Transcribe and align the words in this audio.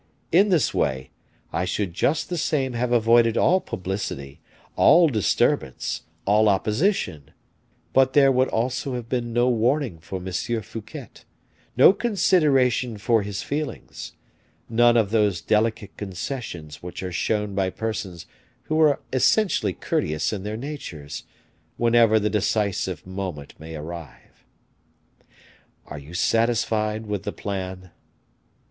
In 0.31 0.49
this 0.49 0.73
way, 0.73 1.11
I 1.53 1.63
should 1.63 1.93
just 1.93 2.29
the 2.29 2.37
same 2.39 2.73
have 2.73 2.91
avoided 2.91 3.37
all 3.37 3.61
publicity, 3.61 4.41
all 4.75 5.07
disturbance, 5.09 6.01
all 6.25 6.49
opposition; 6.49 7.29
but 7.93 8.13
there 8.13 8.31
would 8.31 8.47
also 8.47 8.95
have 8.95 9.07
been 9.07 9.31
no 9.31 9.47
warning 9.47 9.99
for 9.99 10.15
M. 10.17 10.25
Fouquet, 10.63 11.09
no 11.77 11.93
consideration 11.93 12.97
for 12.97 13.21
his 13.21 13.43
feelings, 13.43 14.13
none 14.67 14.97
of 14.97 15.11
those 15.11 15.39
delicate 15.39 15.95
concessions 15.97 16.81
which 16.81 17.03
are 17.03 17.11
shown 17.11 17.53
by 17.53 17.69
persons 17.69 18.25
who 18.63 18.81
are 18.81 19.01
essentially 19.13 19.71
courteous 19.73 20.33
in 20.33 20.41
their 20.41 20.57
natures, 20.57 21.25
whenever 21.77 22.19
the 22.19 22.27
decisive 22.31 23.05
moment 23.05 23.53
may 23.59 23.75
arrive. 23.75 24.45
Are 25.85 25.99
you 25.99 26.15
satisfied 26.15 27.05
with 27.05 27.21
the 27.21 27.31
plan?" 27.31 27.91